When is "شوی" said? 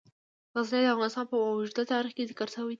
2.53-2.63